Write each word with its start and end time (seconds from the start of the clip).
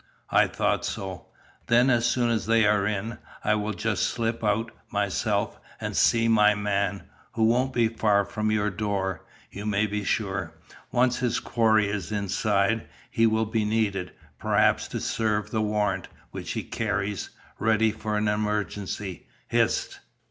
"I 0.31 0.47
thought 0.47 0.83
so. 0.83 1.27
Then, 1.67 1.91
as 1.91 2.07
soon 2.07 2.31
as 2.31 2.47
they 2.47 2.65
are 2.65 2.87
in, 2.87 3.19
I 3.43 3.53
will 3.53 3.75
just 3.75 4.05
slip 4.05 4.43
out, 4.43 4.71
myself, 4.89 5.59
and 5.79 5.95
see 5.95 6.27
my 6.27 6.55
man, 6.55 7.03
who 7.33 7.43
won't 7.43 7.71
be 7.71 7.87
far 7.87 8.25
from 8.25 8.49
your 8.49 8.71
door, 8.71 9.23
you 9.51 9.63
may 9.67 9.85
be 9.85 10.03
sure, 10.03 10.55
once 10.91 11.19
his 11.19 11.39
quarry 11.39 11.87
is 11.87 12.11
inside. 12.11 12.87
He 13.11 13.27
will 13.27 13.45
be 13.45 13.63
needed, 13.63 14.11
perhaps, 14.39 14.87
to 14.87 14.99
serve 14.99 15.51
the 15.51 15.61
warrant, 15.61 16.07
which 16.31 16.53
he 16.53 16.63
carries, 16.63 17.29
ready 17.59 17.91
for 17.91 18.17
an 18.17 18.27
emergency. 18.27 19.27
Hist!" 19.49 19.99